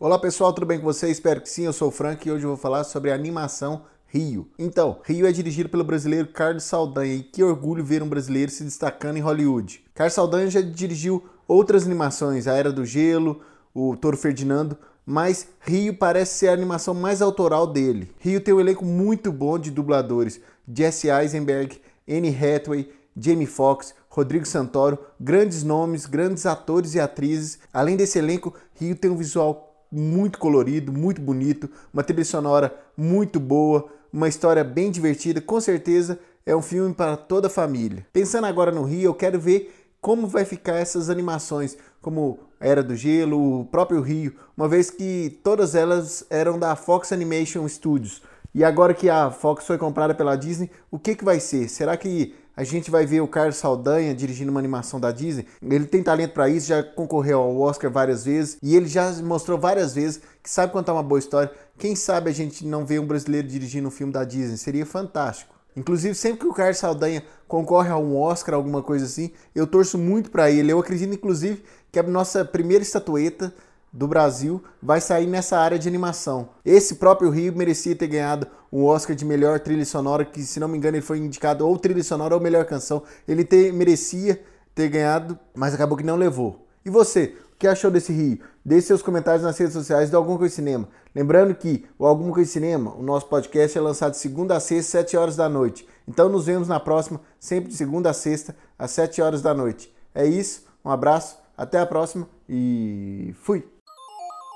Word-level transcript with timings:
Olá 0.00 0.16
pessoal, 0.16 0.52
tudo 0.52 0.64
bem 0.64 0.78
com 0.78 0.84
vocês? 0.84 1.16
Espero 1.16 1.40
que 1.40 1.50
sim, 1.50 1.64
eu 1.64 1.72
sou 1.72 1.88
o 1.88 1.90
Frank 1.90 2.24
e 2.24 2.30
hoje 2.30 2.44
eu 2.44 2.50
vou 2.50 2.56
falar 2.56 2.84
sobre 2.84 3.10
a 3.10 3.16
animação 3.16 3.82
Rio. 4.06 4.48
Então, 4.56 5.00
Rio 5.02 5.26
é 5.26 5.32
dirigido 5.32 5.68
pelo 5.68 5.82
brasileiro 5.82 6.28
Carlos 6.28 6.62
Saldanha 6.62 7.16
e 7.16 7.22
que 7.24 7.42
orgulho 7.42 7.84
ver 7.84 8.00
um 8.00 8.08
brasileiro 8.08 8.48
se 8.48 8.62
destacando 8.62 9.16
em 9.16 9.20
Hollywood. 9.20 9.84
Carlos 9.96 10.14
Saldanha 10.14 10.48
já 10.48 10.60
dirigiu 10.60 11.28
outras 11.48 11.84
animações, 11.84 12.46
A 12.46 12.54
Era 12.54 12.70
do 12.70 12.86
Gelo, 12.86 13.40
o 13.74 13.96
Toro 13.96 14.16
Ferdinando, 14.16 14.78
mas 15.04 15.48
Rio 15.58 15.92
parece 15.92 16.38
ser 16.38 16.48
a 16.50 16.52
animação 16.52 16.94
mais 16.94 17.20
autoral 17.20 17.66
dele. 17.66 18.12
Rio 18.20 18.40
tem 18.40 18.54
um 18.54 18.60
elenco 18.60 18.84
muito 18.84 19.32
bom 19.32 19.58
de 19.58 19.72
dubladores, 19.72 20.40
Jesse 20.72 21.08
Eisenberg, 21.08 21.76
Anne 22.08 22.28
Hathaway, 22.28 22.88
Jamie 23.16 23.46
Foxx, 23.46 23.96
Rodrigo 24.08 24.46
Santoro, 24.46 24.96
grandes 25.18 25.64
nomes, 25.64 26.06
grandes 26.06 26.46
atores 26.46 26.94
e 26.94 27.00
atrizes. 27.00 27.58
Além 27.72 27.96
desse 27.96 28.16
elenco, 28.20 28.54
Rio 28.74 28.94
tem 28.94 29.10
um 29.10 29.16
visual 29.16 29.67
muito 29.90 30.38
colorido, 30.38 30.92
muito 30.92 31.20
bonito, 31.20 31.68
uma 31.92 32.02
trilha 32.02 32.24
sonora 32.24 32.74
muito 32.96 33.40
boa, 33.40 33.88
uma 34.12 34.28
história 34.28 34.64
bem 34.64 34.90
divertida, 34.90 35.40
com 35.40 35.60
certeza 35.60 36.18
é 36.44 36.56
um 36.56 36.62
filme 36.62 36.94
para 36.94 37.16
toda 37.16 37.46
a 37.46 37.50
família. 37.50 38.06
Pensando 38.12 38.46
agora 38.46 38.72
no 38.72 38.82
Rio, 38.82 39.10
eu 39.10 39.14
quero 39.14 39.38
ver 39.38 39.74
como 40.00 40.26
vai 40.26 40.44
ficar 40.44 40.76
essas 40.76 41.10
animações, 41.10 41.76
como 42.00 42.38
Era 42.60 42.82
do 42.82 42.96
Gelo, 42.96 43.60
o 43.60 43.64
próprio 43.66 44.00
Rio, 44.00 44.34
uma 44.56 44.68
vez 44.68 44.90
que 44.90 45.38
todas 45.42 45.74
elas 45.74 46.24
eram 46.30 46.58
da 46.58 46.74
Fox 46.74 47.12
Animation 47.12 47.68
Studios. 47.68 48.22
E 48.54 48.64
agora 48.64 48.94
que 48.94 49.10
a 49.10 49.30
Fox 49.30 49.66
foi 49.66 49.76
comprada 49.76 50.14
pela 50.14 50.36
Disney, 50.36 50.70
o 50.90 50.98
que, 50.98 51.14
que 51.14 51.24
vai 51.24 51.38
ser? 51.38 51.68
Será 51.68 51.96
que 51.96 52.34
a 52.58 52.64
gente 52.64 52.90
vai 52.90 53.06
ver 53.06 53.20
o 53.20 53.28
Carlos 53.28 53.54
Saldanha 53.54 54.12
dirigindo 54.12 54.50
uma 54.50 54.58
animação 54.58 54.98
da 54.98 55.12
Disney? 55.12 55.46
Ele 55.62 55.86
tem 55.86 56.02
talento 56.02 56.32
para 56.32 56.48
isso, 56.48 56.66
já 56.66 56.82
concorreu 56.82 57.38
ao 57.38 57.56
Oscar 57.56 57.88
várias 57.88 58.24
vezes 58.24 58.58
e 58.60 58.74
ele 58.74 58.88
já 58.88 59.12
mostrou 59.22 59.56
várias 59.56 59.94
vezes 59.94 60.20
que 60.42 60.50
sabe 60.50 60.72
contar 60.72 60.92
uma 60.92 61.02
boa 61.04 61.20
história. 61.20 61.52
Quem 61.78 61.94
sabe 61.94 62.30
a 62.30 62.34
gente 62.34 62.66
não 62.66 62.84
vê 62.84 62.98
um 62.98 63.06
brasileiro 63.06 63.46
dirigindo 63.46 63.86
um 63.86 63.92
filme 63.92 64.12
da 64.12 64.24
Disney? 64.24 64.56
Seria 64.56 64.84
fantástico. 64.84 65.54
Inclusive, 65.76 66.16
sempre 66.16 66.40
que 66.40 66.46
o 66.48 66.52
Carlos 66.52 66.78
Saldanha 66.78 67.22
concorre 67.46 67.90
a 67.90 67.96
um 67.96 68.18
Oscar, 68.18 68.56
alguma 68.56 68.82
coisa 68.82 69.04
assim, 69.04 69.30
eu 69.54 69.64
torço 69.64 69.96
muito 69.96 70.28
para 70.28 70.50
ele. 70.50 70.72
Eu 70.72 70.80
acredito, 70.80 71.14
inclusive, 71.14 71.62
que 71.92 71.98
a 72.00 72.02
nossa 72.02 72.44
primeira 72.44 72.82
estatueta 72.82 73.54
do 73.92 74.06
Brasil 74.06 74.62
vai 74.82 75.00
sair 75.00 75.26
nessa 75.26 75.58
área 75.58 75.78
de 75.78 75.88
animação. 75.88 76.50
Esse 76.64 76.96
próprio 76.96 77.30
Rio 77.30 77.56
merecia 77.56 77.96
ter 77.96 78.06
ganhado 78.06 78.46
um 78.72 78.84
Oscar 78.84 79.16
de 79.16 79.24
melhor 79.24 79.60
trilha 79.60 79.84
sonora, 79.84 80.24
que 80.24 80.42
se 80.42 80.60
não 80.60 80.68
me 80.68 80.76
engano 80.76 80.96
ele 80.96 81.04
foi 81.04 81.18
indicado 81.18 81.66
ou 81.66 81.78
trilha 81.78 82.02
sonora 82.02 82.34
ou 82.34 82.40
melhor 82.40 82.64
canção. 82.64 83.02
Ele 83.26 83.44
ter, 83.44 83.72
merecia 83.72 84.40
ter 84.74 84.88
ganhado, 84.88 85.38
mas 85.54 85.74
acabou 85.74 85.96
que 85.96 86.04
não 86.04 86.16
levou. 86.16 86.66
E 86.84 86.90
você, 86.90 87.34
o 87.52 87.56
que 87.58 87.66
achou 87.66 87.90
desse 87.90 88.12
Rio? 88.12 88.38
Deixe 88.64 88.88
seus 88.88 89.02
comentários 89.02 89.42
nas 89.42 89.56
redes 89.58 89.72
sociais 89.72 90.10
do 90.10 90.16
Alguma 90.16 90.38
Coisa 90.38 90.54
Cinema. 90.54 90.88
Lembrando 91.14 91.54
que 91.54 91.86
o 91.98 92.06
Alguma 92.06 92.32
Coisa 92.32 92.50
Cinema, 92.50 92.94
o 92.94 93.02
nosso 93.02 93.26
podcast 93.26 93.76
é 93.76 93.80
lançado 93.80 94.12
de 94.12 94.18
segunda 94.18 94.56
a 94.56 94.60
sexta, 94.60 94.98
7 94.98 95.16
horas 95.16 95.36
da 95.36 95.48
noite. 95.48 95.88
Então 96.06 96.28
nos 96.28 96.46
vemos 96.46 96.68
na 96.68 96.78
próxima, 96.78 97.20
sempre 97.40 97.70
de 97.70 97.76
segunda 97.76 98.10
a 98.10 98.14
sexta, 98.14 98.54
às 98.78 98.90
7 98.90 99.20
horas 99.22 99.42
da 99.42 99.54
noite. 99.54 99.92
É 100.14 100.26
isso, 100.26 100.64
um 100.84 100.90
abraço, 100.90 101.38
até 101.56 101.78
a 101.80 101.86
próxima 101.86 102.28
e 102.48 103.34
fui! 103.42 103.77